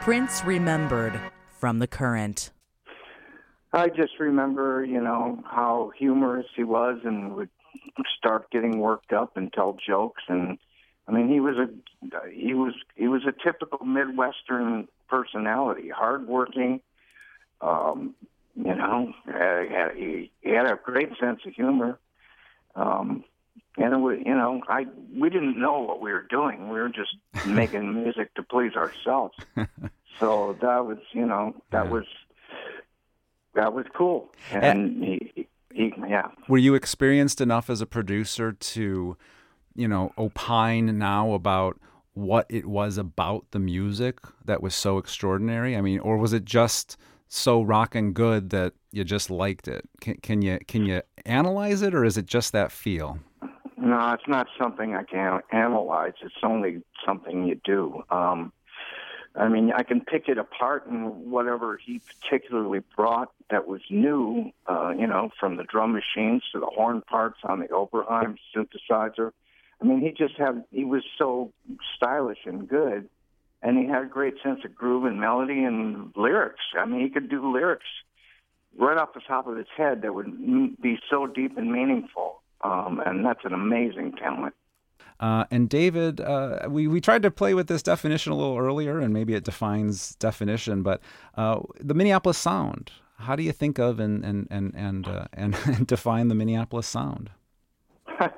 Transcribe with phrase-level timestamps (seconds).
[0.00, 1.20] Prince remembered
[1.58, 2.50] from the current.
[3.72, 7.50] I just remember, you know, how humorous he was and would
[8.16, 10.58] start getting worked up and tell jokes and
[11.06, 16.80] I mean he was a he was he was a typical Midwestern personality, hardworking,
[17.60, 18.14] um,
[18.56, 21.98] you know, had, he, he had a great sense of humor.
[22.74, 23.24] Um,
[23.76, 24.86] and was, you know, I
[25.16, 26.68] we didn't know what we were doing.
[26.68, 27.16] We were just
[27.46, 29.36] making music to please ourselves.
[30.18, 31.90] so that was, you know, that yeah.
[31.90, 32.04] was
[33.54, 34.32] that was cool.
[34.52, 36.28] And, and he, he, yeah.
[36.48, 39.16] Were you experienced enough as a producer to,
[39.74, 41.78] you know, opine now about
[42.14, 45.76] what it was about the music that was so extraordinary?
[45.76, 46.96] I mean, or was it just
[47.28, 49.88] so rocking good that you just liked it?
[50.00, 53.18] Can, can you can you analyze it, or is it just that feel?
[53.80, 56.12] No, it's not something I can analyze.
[56.22, 58.02] It's only something you do.
[58.10, 58.52] Um,
[59.34, 64.50] I mean, I can pick it apart and whatever he particularly brought that was new,
[64.66, 69.32] uh, you know, from the drum machines to the horn parts on the Oberheim synthesizer.
[69.80, 71.52] I mean, he just had, he was so
[71.96, 73.08] stylish and good,
[73.62, 76.60] and he had a great sense of groove and melody and lyrics.
[76.78, 77.86] I mean, he could do lyrics
[78.76, 82.39] right off the top of his head that would be so deep and meaningful.
[82.62, 84.54] Um, and that's an amazing talent.
[85.18, 88.98] Uh, and David, uh, we, we tried to play with this definition a little earlier,
[88.98, 91.02] and maybe it defines definition, but
[91.36, 92.90] uh, the Minneapolis sound.
[93.16, 96.86] How do you think of and and and and, uh, and, and define the Minneapolis
[96.86, 97.30] sound?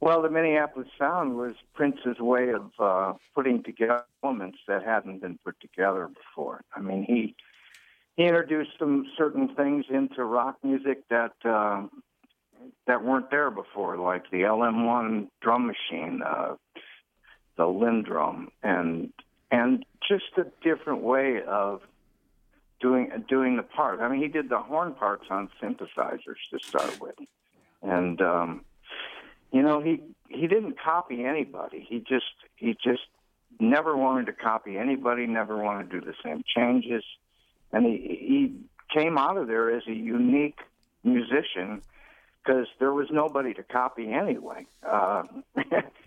[0.00, 5.38] well, the Minneapolis sound was Prince's way of uh, putting together elements that hadn't been
[5.44, 6.62] put together before.
[6.74, 7.36] I mean, he
[8.16, 11.86] he introduced some certain things into rock music that uh,
[12.86, 16.54] that weren't there before, like the LM1 drum machine, uh,
[17.56, 19.12] the LinnDrum, and
[19.50, 21.82] and just a different way of
[22.80, 24.00] doing doing the part.
[24.00, 27.14] I mean, he did the horn parts on synthesizers to start with,
[27.82, 28.64] and um,
[29.52, 31.86] you know he he didn't copy anybody.
[31.88, 33.02] He just he just
[33.60, 35.26] never wanted to copy anybody.
[35.26, 37.04] Never wanted to do the same changes,
[37.72, 38.54] and he he
[38.92, 40.58] came out of there as a unique
[41.04, 41.82] musician
[42.44, 44.66] because there was nobody to copy anyway.
[44.86, 45.24] Uh,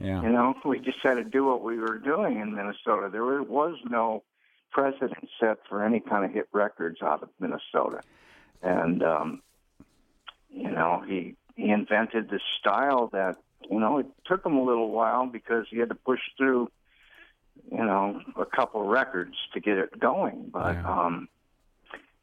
[0.00, 0.22] yeah.
[0.22, 3.08] You know, we just had to do what we were doing in Minnesota.
[3.10, 4.22] There was no
[4.70, 8.00] precedent set for any kind of hit records out of Minnesota,
[8.62, 9.42] and um,
[10.50, 13.36] you know, he he invented this style that
[13.70, 16.70] you know it took him a little while because he had to push through
[17.70, 20.74] you know a couple records to get it going, but.
[20.74, 21.06] Yeah.
[21.06, 21.28] um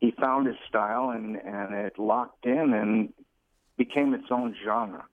[0.00, 3.12] he found his style and and it locked in and
[3.76, 5.04] became its own genre.